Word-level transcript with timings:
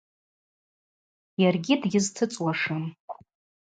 Йаргьи 1.41 1.75
дгьызтыцӏуашым. 1.81 2.83